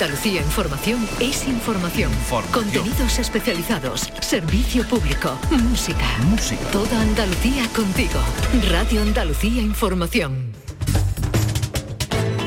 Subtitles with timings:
[0.00, 2.12] Andalucía Información es información.
[2.52, 6.06] Contenidos especializados, servicio público, música.
[6.30, 6.62] Música.
[6.70, 8.20] Toda Andalucía contigo.
[8.70, 10.52] Radio Andalucía Información.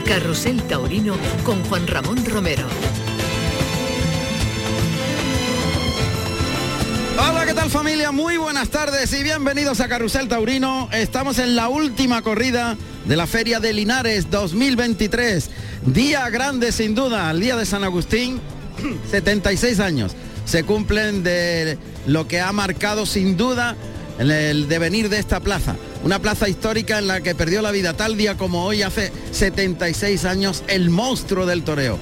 [0.05, 2.63] Carrusel Taurino con Juan Ramón Romero.
[7.19, 8.13] Hola, ¿qué tal familia?
[8.13, 10.87] Muy buenas tardes y bienvenidos a Carrusel Taurino.
[10.93, 12.77] Estamos en la última corrida
[13.11, 15.49] de la Feria de Linares 2023.
[15.87, 18.39] Día grande sin duda, el día de San Agustín,
[19.11, 20.13] 76 años.
[20.45, 23.75] Se cumplen de lo que ha marcado sin duda
[24.17, 25.75] el devenir de esta plaza.
[26.05, 30.23] Una plaza histórica en la que perdió la vida tal día como hoy hace 76
[30.23, 31.99] años el monstruo del toreo.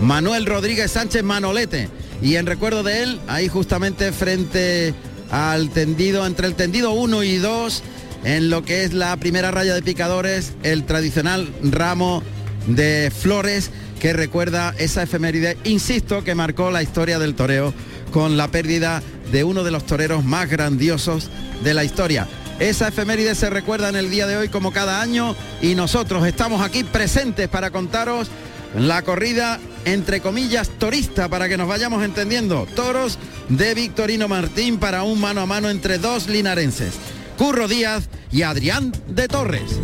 [0.00, 1.88] Manuel Rodríguez Sánchez Manolete.
[2.20, 4.92] Y en recuerdo de él, ahí justamente frente
[5.30, 7.82] al tendido, entre el tendido 1 y 2,
[8.24, 12.22] en lo que es la primera raya de picadores, el tradicional ramo
[12.66, 13.70] de flores
[14.00, 17.72] que recuerda esa efeméride, insisto, que marcó la historia del toreo
[18.12, 21.30] con la pérdida de uno de los toreros más grandiosos
[21.64, 22.28] de la historia.
[22.58, 26.60] Esa efeméride se recuerda en el día de hoy como cada año y nosotros estamos
[26.62, 28.28] aquí presentes para contaros
[28.76, 32.66] la corrida entre comillas torista para que nos vayamos entendiendo.
[32.74, 33.18] Toros
[33.48, 36.94] de Victorino Martín para un mano a mano entre dos linarenses.
[37.36, 39.80] Curro Díaz y Adrián de Torres.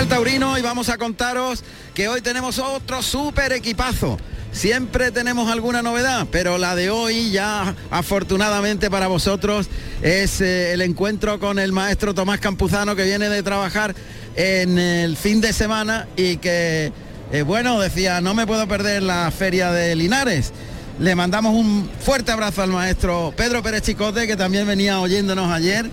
[0.00, 1.64] el Taurino y vamos a contaros
[1.94, 4.18] que hoy tenemos otro súper equipazo.
[4.56, 9.68] Siempre tenemos alguna novedad, pero la de hoy ya afortunadamente para vosotros
[10.00, 13.94] es eh, el encuentro con el maestro Tomás Campuzano que viene de trabajar
[14.34, 16.90] en el fin de semana y que,
[17.32, 20.54] eh, bueno, decía, no me puedo perder la feria de Linares.
[20.98, 25.84] Le mandamos un fuerte abrazo al maestro Pedro Pérez Chicote, que también venía oyéndonos ayer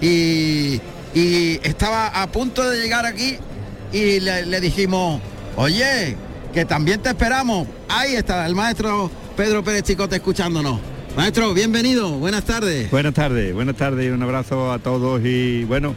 [0.00, 0.80] y,
[1.62, 3.36] estaba a punto de llegar aquí
[3.92, 5.20] y le dijimos,
[5.56, 6.16] oye,
[6.52, 7.66] que también te esperamos.
[7.88, 10.80] Ahí está el maestro Pedro Pérez Chicote escuchándonos.
[11.16, 12.90] Maestro, bienvenido, buenas tardes.
[12.90, 15.94] Buenas tardes, buenas tardes y un abrazo a todos y bueno,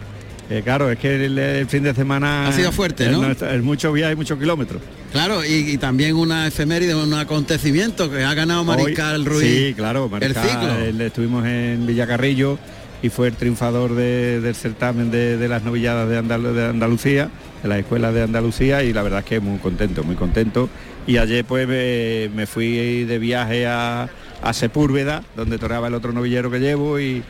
[0.50, 3.29] eh, claro, es que el, fin de semana ha sido fuerte, ¿no?
[3.29, 4.81] Es, mucho viaje, muchos kilómetros.
[5.11, 9.45] Claro, y, también una efeméride, un acontecimiento que ha ganado Mariscal Ruiz.
[9.45, 12.57] Sí, claro, Mariscal, estuvimos en Villacarrillo
[13.03, 17.29] y fue el triunfador del certamen de, las novilladas de Andalucía
[17.63, 20.69] en la escuela de Andalucía y la verdad es que muy contento, muy contento.
[21.07, 24.09] Y ayer pues me, fui de viaje a,
[24.53, 27.23] Sepúlveda, donde toreaba el otro novillero que llevo y...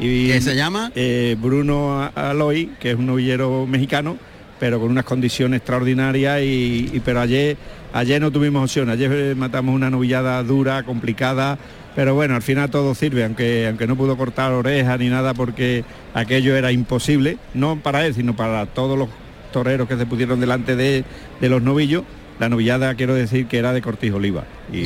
[0.00, 0.90] y ¿Qué se llama?
[0.96, 4.16] Eh, Bruno Aloy, que es un novillero mexicano,
[4.58, 7.56] pero con unas condiciones extraordinarias y, pero ayer
[7.92, 11.56] ayer no tuvimos opción, ayer matamos una novillada dura, complicada,
[11.94, 15.84] pero bueno, al final todo sirve, aunque, aunque no pudo cortar orejas ni nada porque
[16.14, 19.08] aquello era imposible, no para él, sino para todos los
[19.52, 21.04] toreros que se pusieron delante de,
[21.40, 22.04] los novillos,
[22.38, 24.44] la novillada quiero decir que era de Cortijo Oliva.
[24.72, 24.84] Y,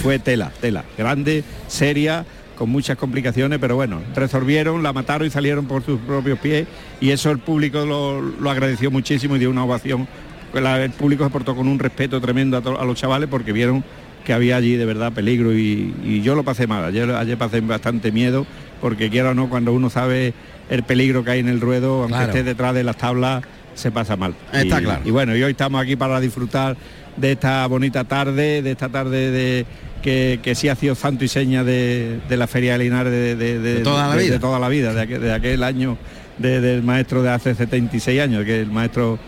[0.00, 2.24] fue tela, tela, grande, seria,
[2.56, 6.66] con muchas complicaciones, pero bueno, resolvieron, la mataron y salieron por sus propios pies.
[7.00, 10.08] Y eso el público lo, agradeció muchísimo y dio una ovación.
[10.54, 13.84] el público se portó con un respeto tremendo a, los chavales porque vieron
[14.24, 18.10] que había allí de verdad peligro y, yo lo pasé mal, ayer, ayer pasé bastante
[18.10, 18.44] miedo
[18.80, 20.34] porque quiera o no, cuando uno sabe
[20.68, 23.44] el peligro que hay en el ruedo, aunque esté detrás de las tablas,
[23.76, 24.34] se pasa mal.
[24.52, 25.02] Está claro.
[25.04, 26.76] Y bueno, y hoy estamos aquí para disfrutar
[27.16, 29.66] de esta bonita tarde, de esta tarde de
[30.02, 34.08] que, que sí ha sido santo y seña de, la Feria de Linares de, toda
[34.08, 35.96] la vida, de, toda la vida, de aquel, aquel año
[36.38, 39.18] del maestro de hace 76 años, que el maestro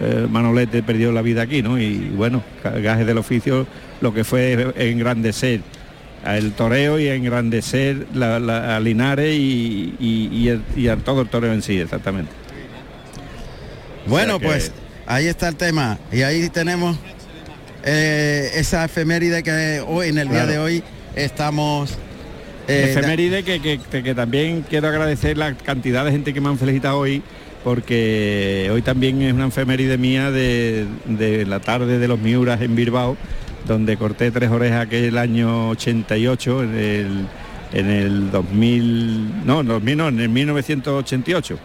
[0.00, 1.78] eh, Manolete perdió la vida aquí, ¿no?
[1.78, 3.66] Y bueno, gajes del oficio,
[4.00, 5.60] lo que fue engrandecer
[6.26, 9.94] el toreo y engrandecer la, a Linares y,
[10.76, 12.47] y a todo el toreo en sí, exactamente.
[14.08, 14.72] Bueno, pues
[15.06, 15.98] ahí está el tema.
[16.10, 16.96] Y ahí tenemos
[17.84, 20.82] eh, esa efeméride que hoy, en el día de hoy,
[21.14, 21.96] estamos...
[22.66, 27.22] Eh, efeméride que, también quiero agradecer la cantidad de gente que me han felicitado hoy,
[27.64, 30.86] porque hoy también es una efeméride mía de,
[31.46, 33.16] la tarde de los Miuras en Bilbao,
[33.66, 37.26] donde corté tres orejas aquel año 88, en el,
[37.72, 41.58] en el 2000, no, 2000 no, en el 1988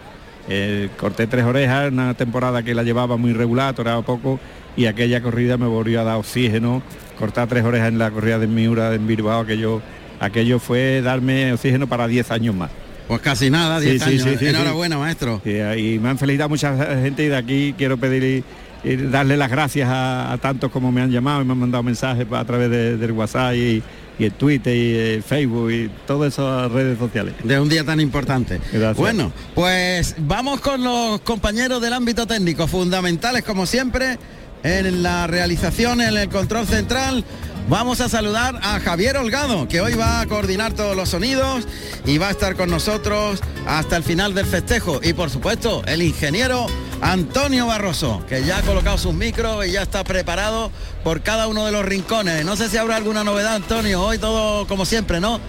[0.49, 4.39] eh, corté tres orejas, una temporada que la llevaba muy regular, toraba poco
[4.75, 6.81] y aquella corrida me volvió a dar oxígeno,
[7.17, 9.81] cortar tres orejas en la corrida de Miura en Bilbao, aquello,
[10.19, 12.71] aquello fue darme oxígeno para 10 años más.
[13.07, 14.41] Pues casi nada, 10 años.
[14.41, 15.41] Enhorabuena, maestro.
[15.45, 18.43] y me han felicitado mucha gente y de aquí quiero pedir
[18.83, 22.45] darle las gracias a, tantos como me han llamado y me han mandado mensajes a
[22.45, 23.83] través del WhatsApp y,
[24.19, 27.33] el Twitter y el Facebook y todas esas redes sociales.
[27.43, 28.61] De un día tan importante.
[28.95, 34.17] Bueno, pues vamos con los compañeros del ámbito técnico, fundamentales como siempre
[34.63, 37.25] en la realización, en el control central.
[37.69, 41.65] Vamos a saludar a Javier Holgado, que hoy va a coordinar todos los sonidos
[42.05, 44.99] y va a estar con nosotros hasta el final del festejo.
[45.01, 46.67] Y por supuesto, el ingeniero
[47.03, 50.71] Antonio Barroso, que ya ha colocado sus micros y ya está preparado
[51.03, 52.45] por cada uno de los rincones.
[52.45, 54.01] No sé si habrá alguna novedad, Antonio.
[54.01, 55.41] Hoy todo como siempre, ¿no?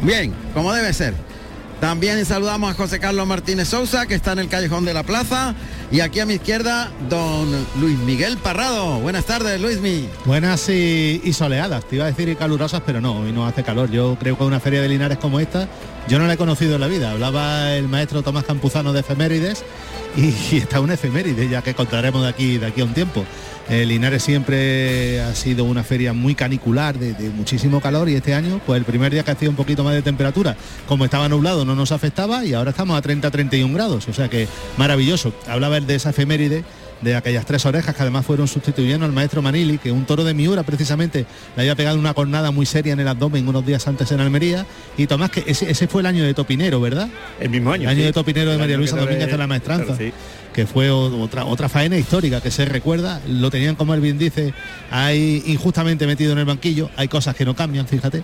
[0.00, 1.14] Bien, como debe ser.
[1.80, 5.56] También saludamos a José Carlos Martínez Sousa, que está en el callejón de la plaza.
[5.90, 7.50] Y aquí a mi izquierda, don
[7.80, 9.00] Luis Miguel Parrado.
[9.00, 10.08] Buenas tardes, Luismi.
[10.24, 11.84] Buenas y, soleadas.
[11.84, 13.90] Te iba a decir calurosas, pero no, hoy no hace calor.
[13.90, 15.68] Yo creo que una feria de Linares como esta,
[16.06, 17.10] yo no la he conocido en la vida.
[17.10, 19.64] Hablaba el maestro Tomás Campuzano de efemérides
[20.16, 23.24] y, está una efeméride, ya que contaremos de aquí, de aquí a un tiempo.
[23.68, 28.60] Eh, Linares siempre ha sido una feria muy canicular, de, muchísimo calor y este año,
[28.66, 30.56] pues el primer día que hacía un poquito más de temperatura,
[30.88, 34.48] como estaba nublado no nos afectaba y ahora estamos a 30-31 grados, o sea que
[34.76, 35.32] maravilloso.
[35.46, 36.64] Hablaba de esa efeméride
[37.02, 40.34] de aquellas tres orejas que además fueron sustituyendo al maestro Manili, que un toro de
[40.34, 41.26] Miura precisamente
[41.56, 44.66] le había pegado una cornada muy seria en el abdomen unos días antes en Almería.
[44.96, 47.08] Y Tomás, que ese, fue el año de Topinero, ¿verdad?
[47.40, 47.84] El mismo año.
[47.84, 49.96] El año de Topinero de María Luisa Domínguez de la Maestranza.
[50.52, 54.52] que fue otra otra faena histórica que se recuerda, lo tenían como él bien dice,
[54.90, 58.22] hay injustamente metido en el banquillo, hay cosas que no cambian, fíjate,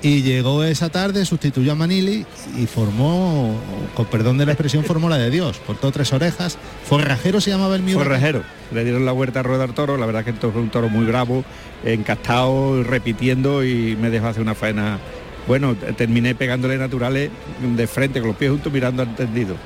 [0.00, 2.24] y llegó esa tarde, sustituyó a Manili
[2.56, 3.58] y formó,
[3.94, 5.60] con perdón de la expresión, formó la de Dios.
[5.66, 6.56] Cortó tres orejas.
[6.84, 7.98] Forrajero se llamaba el mío.
[7.98, 8.42] Forrajero.
[8.72, 9.96] Le dieron la vuelta a rodar toro.
[9.96, 11.44] La verdad que fue un toro muy bravo,
[11.84, 15.00] encastado, repitiendo y me dejó hacer una faena.
[15.48, 17.30] Bueno, terminé pegándole naturales
[17.60, 19.56] de frente, con los pies juntos, mirando al tendido.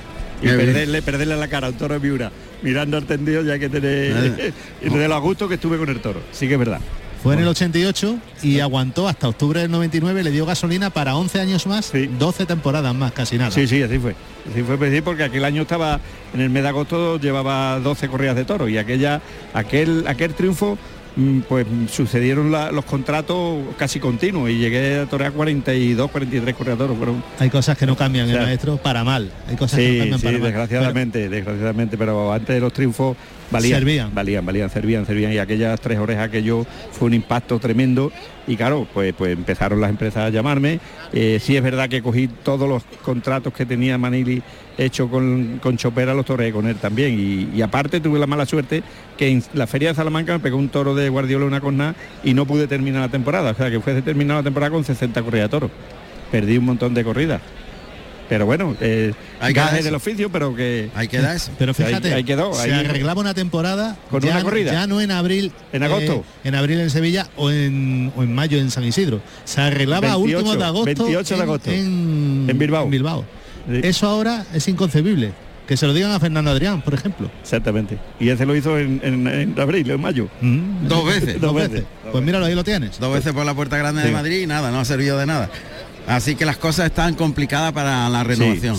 [0.40, 2.32] Y perderle, perderle la cara a un toro de Miura,
[2.62, 4.52] mirando al tendido ya que tener...
[4.81, 6.20] de lo a gusto que estuve con el toro.
[6.32, 6.81] Sí que es verdad.
[7.22, 11.40] Fue en el 88 y aguantó hasta octubre del 99, le dio gasolina para 11
[11.40, 13.52] años más, 12 temporadas más, casi nada.
[13.52, 14.16] Sí, sí, así fue.
[14.50, 16.00] Así fue pues porque aquel año estaba,
[16.34, 19.22] en el mes de agosto llevaba 12 corridas de toro y aquella,
[19.54, 20.76] aquel, aquel triunfo
[21.49, 26.97] pues sucedieron los contratos casi continuos y llegué a torear 42, 43 corredores.
[26.97, 27.23] Fueron...
[27.38, 29.31] Hay cosas que no cambian, el maestro, para mal.
[29.49, 31.31] Hay cosas sí, que no cambian sí, para desgraciadamente, mal.
[31.31, 33.17] desgraciadamente, pero antes de los triunfos
[33.50, 34.14] valían, servían.
[34.14, 38.11] valían, valían, servían, servían y aquellas tres orejas que yo fue un impacto tremendo
[38.46, 40.80] y claro, pues, pues empezaron las empresas a llamarme.
[41.12, 44.42] Eh, sí es verdad que cogí todos los contratos que tenía Manili
[44.78, 47.50] hecho con, con Chopera, los toreé con él también.
[47.54, 48.82] Y, aparte tuve la mala suerte
[49.16, 51.94] que en la feria de Salamanca me pegó un toro de Guardiola una corna
[52.25, 53.52] y no pude terminar la temporada.
[53.52, 55.70] O sea que fue terminar la temporada con 60 corridas de toros.
[56.30, 57.40] Perdí un montón de corridas
[58.32, 61.52] pero bueno, eh, hay gajes del oficio, pero que hay que dar eso.
[61.58, 64.72] Pero fíjate, ahí, quedó, se arreglaba una temporada con una corrida.
[64.72, 68.70] Ya no en abril, en agosto, eh, en abril en Sevilla o en, mayo en
[68.70, 69.20] San Isidro.
[69.44, 72.88] Se arreglaba a últimos de agosto, 28 de agosto en, Bilbao.
[72.88, 73.26] Bilbao.
[73.70, 75.32] Eso ahora es inconcebible.
[75.66, 77.30] Que se lo digan a Fernando Adrián, por ejemplo.
[77.42, 77.98] Exactamente.
[78.18, 80.28] Y ese lo hizo en, abril, en mayo.
[80.40, 80.88] Mm.
[80.88, 81.38] Dos veces.
[81.38, 81.84] Dos veces.
[82.10, 82.98] Pues míralo, ahí lo tienes.
[82.98, 85.50] Dos veces por la Puerta Grande de Madrid y nada, no ha servido de nada.
[86.06, 88.78] Así que las cosas están complicadas para la renovación.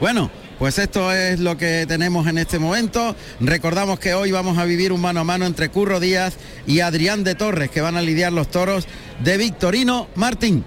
[0.00, 3.14] Bueno, pues esto es lo que tenemos en este momento.
[3.40, 6.34] Recordamos que hoy vamos a vivir un mano a mano entre Curro Díaz
[6.66, 8.86] y Adrián de Torres, que van a lidiar los toros
[9.22, 10.64] de Victorino Martín.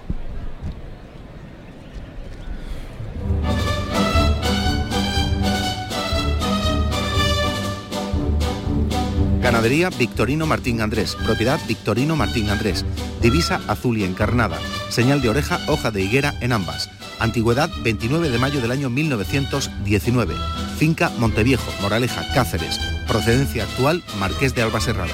[9.42, 12.86] Ganadería Victorino Martín Andrés, propiedad Victorino Martín Andrés,
[13.20, 14.58] divisa azul y encarnada,
[14.92, 16.90] señal de oreja, hoja de higuera en ambas.
[17.18, 20.34] Antigüedad 29 de mayo del año 1919.
[20.78, 22.78] Finca Monteviejo, Moraleja, Cáceres.
[23.08, 25.12] Procedencia actual Marqués de Alba Serrano.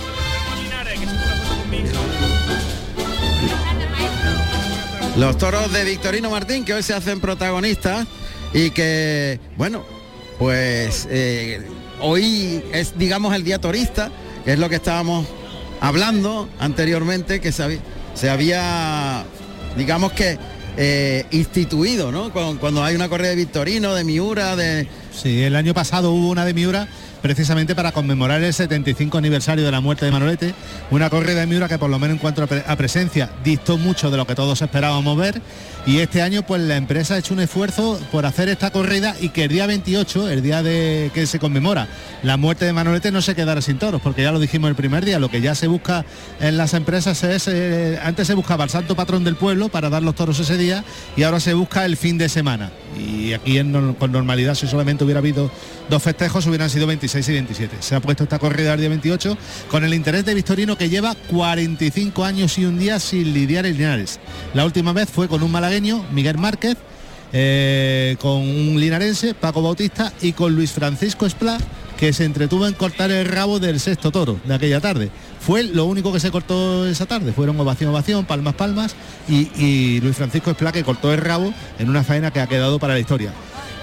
[5.17, 8.07] Los toros de Victorino Martín que hoy se hacen protagonistas
[8.53, 9.85] y que, bueno,
[10.39, 11.67] pues eh,
[12.01, 14.11] hoy es, digamos, el día torista,
[14.45, 15.27] que es lo que estábamos
[15.81, 19.25] hablando anteriormente, que se había,
[19.79, 20.37] digamos que,
[20.77, 22.33] eh, instituido, ¿no?
[22.33, 24.87] Cuando, hay una correa de Victorino, de Miura, de...
[25.13, 26.89] Sí, el año pasado hubo una de Miura
[27.23, 30.55] precisamente para conmemorar el 75 aniversario de la muerte de Manolete,
[30.91, 34.17] una corrida de Miura que por lo menos en cuanto a presencia distó mucho de
[34.17, 35.41] lo que todos esperábamos ver
[35.87, 39.31] y este año pues la empresa ha hecho un esfuerzo por hacer esta corrida y
[39.31, 41.89] que el día 28, el día de que se conmemora
[42.23, 45.05] la muerte de Manolete, no se quedara sin toros, porque ya lo dijimos el primer
[45.05, 46.05] día, lo que ya se busca
[46.41, 50.03] en las empresas es, eh, antes se buscaba el santo patrón del pueblo para dar
[50.03, 50.85] los toros ese día
[51.17, 52.71] y ahora se busca el fin de semana.
[52.99, 53.59] Y aquí
[53.99, 55.51] con normalidad si solamente hubiera habido
[55.89, 57.77] dos festejos hubieran sido 26 26 y 27.
[57.81, 59.39] Se ha puesto esta corrida al día 28
[59.71, 63.79] con el interés de Victorino que lleva 45 años y un día sin lidiar en
[63.79, 64.21] Linares.
[64.53, 66.77] La última vez fue con un malagueño, Miguel Márquez,
[67.33, 71.57] eh, con un linarense, Paco Bautista, y con Luis Francisco Esplá,
[71.97, 75.11] que se entretuvo en cortar el rabo del sexto toro de aquella tarde.
[75.41, 77.33] Fue lo único que se cortó esa tarde.
[77.33, 78.95] Fueron ovación, ovación, palmas, palmas,
[79.29, 82.95] y, Luis Francisco Esplá que cortó el rabo en una faena que ha quedado para
[82.95, 83.33] la historia.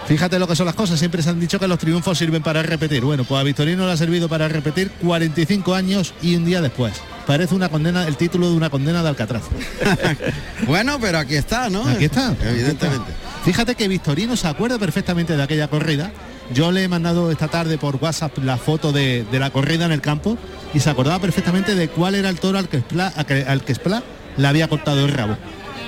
[0.07, 2.61] Fíjate lo que son las cosas, siempre se han dicho que los triunfos sirven para
[2.61, 3.03] repetir.
[3.03, 6.93] Bueno, pues a Victorino le ha servido para repetir 45 años y un día después.
[7.25, 9.43] Parece una condena, el título de una condena de Alcatraz.
[10.67, 11.87] bueno, pero aquí está, ¿no?
[11.87, 12.35] Aquí está.
[12.43, 13.11] Evidentemente.
[13.43, 16.11] Fíjate que Victorino se acuerda perfectamente de aquella corrida.
[16.53, 20.01] Yo le he mandado esta tarde por WhatsApp la foto de, la corrida en el
[20.01, 20.37] campo
[20.75, 22.83] y se acordaba perfectamente de cuál era el toro al que
[23.47, 23.75] al que
[24.37, 25.35] le había cortado el rabo.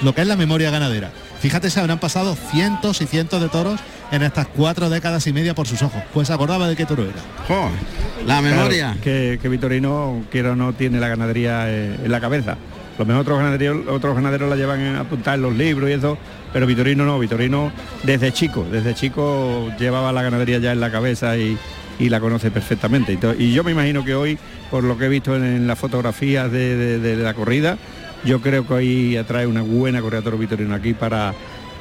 [0.02, 1.12] Lo que es la memoria ganadera.
[1.40, 3.80] Fíjate, se habrán pasado cientos y cientos de toros
[4.12, 6.02] en estas cuatro décadas y media por sus ojos.
[6.14, 7.70] Pues acordaba de qué toro era.
[8.26, 8.98] la memoria.
[9.04, 12.58] que, que, Vitorino, quiero no, tiene la ganadería eh, en la cabeza.
[12.98, 16.18] Los mejores otros ganaderos, otros ganaderos la llevan a apuntar en los libros y eso,
[16.52, 21.38] pero Vitorino no, Vitorino desde chico, desde chico llevaba la ganadería ya en la cabeza
[21.38, 21.58] y,
[22.00, 23.18] la conoce perfectamente.
[23.38, 24.40] Y, yo me imagino que hoy,
[24.72, 27.78] por lo que he visto en, las fotografías de, la corrida,
[28.24, 31.34] yo creo que hoy atrae una buena corrida toro Vitorino aquí para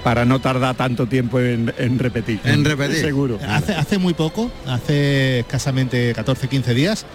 [0.04, 2.38] para no tardar tanto tiempo en, repetir.
[2.44, 2.98] En repetir.
[2.98, 3.40] Seguro.
[3.48, 7.06] Hace, hace muy poco, hace escasamente 14, 15 días,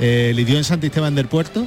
[0.00, 1.64] eh, lidió en Santisteban del Puerto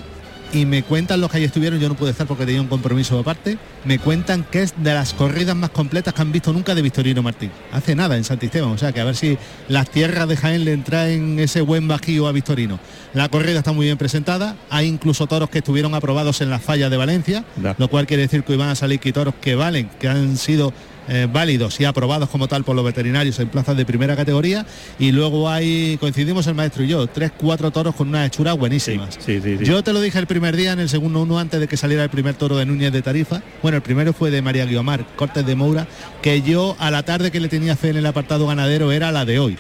[0.54, 3.18] y me cuentan los que ahí estuvieron, yo no pude estar porque tenía un compromiso
[3.18, 6.82] aparte, me cuentan que es de las corridas más completas que han visto nunca de
[6.82, 7.52] Victorino Martín.
[7.72, 10.78] Hace nada en Santisteban, o sea que a ver si las tierras de Jaén le
[10.78, 12.80] traen ese buen bajío a Victorino.
[13.14, 16.92] La corrida está muy bien presentada, hay incluso toros que estuvieron aprobados en las fallas
[16.92, 17.44] de Valencia,
[17.78, 20.72] lo cual quiere decir que iban a salir toros que valen, que han sido
[21.08, 24.66] eh, válidos y aprobados como tal por los veterinarios en plazas de primera categoría
[25.00, 29.18] y luego hay, coincidimos el maestro y yo, tres, cuatro toros con una hechura buenísimas.
[29.62, 32.04] yo te lo dije el primer día, en el segundo uno antes de que saliera
[32.04, 35.46] el primer toro de Núñez de Tarifa, bueno, el primero fue de María Guiomar, Cortes
[35.46, 35.88] de Moura,
[36.22, 39.26] que yo a la tarde que le tenía fe en el apartado ganadero era la
[39.26, 39.58] de hoy.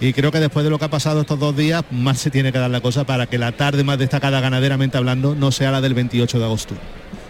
[0.00, 2.52] Y creo que después de lo que ha pasado estos dos días, más se tiene
[2.52, 5.80] que dar la cosa para que la tarde más destacada ganaderamente hablando no sea la
[5.80, 6.74] del 28 de agosto.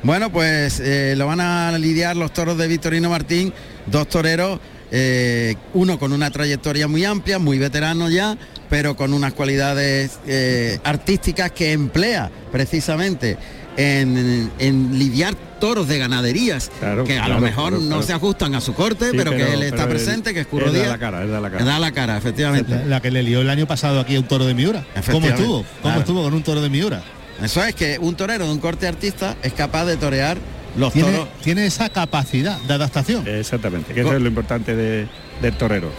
[0.03, 3.53] Bueno, pues eh, lo van a lidiar los toros de Victorino Martín,
[3.87, 8.39] dos toreros, eh, uno con una trayectoria muy amplia, muy veterano ya,
[8.71, 13.37] pero con unas cualidades eh, artísticas que emplea precisamente
[13.77, 16.71] en, lidiar toros de ganaderías
[17.07, 20.33] que a lo mejor no se ajustan a su corte, pero, que él está presente,
[20.33, 20.87] que es Curro Díaz.
[20.87, 21.65] Da la cara, da la cara.
[21.65, 22.85] Da la cara, efectivamente.
[22.87, 24.85] La, que le lió el año pasado aquí a un toro de Miura.
[25.11, 25.65] ¿Cómo estuvo?
[25.83, 27.03] ¿Cómo estuvo con un toro de Miura?
[27.43, 30.39] Eso es que un torero de un corte artista es capaz de torear
[30.77, 31.29] los toros.
[31.43, 33.27] Tiene esa capacidad de adaptación.
[33.27, 35.91] Exactamente, que eso es lo importante del torero.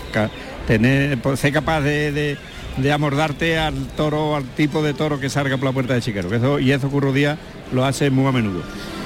[0.67, 2.37] Tener, pues, ser capaz de,
[2.91, 6.33] amordarte al toro, al tipo de toro que salga por la puerta de Chiquero.
[6.33, 7.37] eso, y eso Curro Díaz
[7.71, 8.61] lo hace muy a menudo.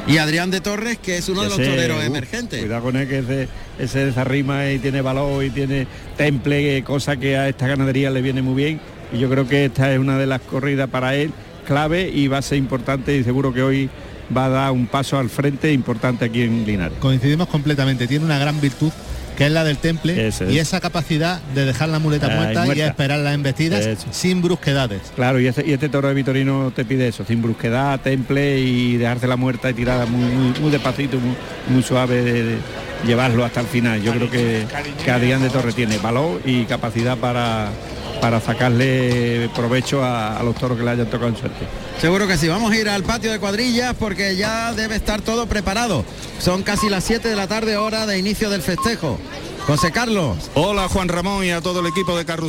[0.05, 2.59] Y Adrián de Torres, que es uno de los toreros emergentes.
[2.59, 3.47] Cuidado con él, que ese,
[3.79, 5.87] ese desarrima y tiene valor y tiene
[6.17, 8.81] temple, cosa que a esta ganadería le viene muy bien.
[9.13, 11.31] Y yo creo que esta es una de las corridas para él
[11.63, 13.89] clave y va a ser importante y seguro que hoy
[14.35, 16.97] va a dar un paso al frente importante aquí en Linares.
[16.99, 18.91] Coincidimos completamente, tiene una gran virtud
[19.35, 23.19] que es la del temple y esa capacidad de dejar la muleta muerta, y esperar
[23.19, 25.01] las embestidas sin brusquedades.
[25.15, 28.97] Claro, y este, y este, toro de Vitorino te pide eso, sin brusquedad, temple y
[28.97, 31.17] dejarse la muerta y tirada muy, muy, despacito,
[31.67, 32.57] muy, suave de,
[33.05, 34.01] llevarlo hasta el final.
[34.01, 34.65] Yo creo que,
[35.03, 37.69] que Adrián de Torre tiene valor y capacidad para
[38.21, 41.65] para sacarle provecho a, los toros que le hayan tocado en suerte.
[41.99, 45.47] Seguro que sí, vamos a ir al patio de cuadrillas porque ya debe estar todo
[45.47, 46.05] preparado.
[46.39, 49.19] Son casi las 7 de la tarde, hora de inicio del festejo.
[49.67, 50.37] José Carlos.
[50.55, 52.41] Hola Juan Ramón y a todo el equipo de Carrusel.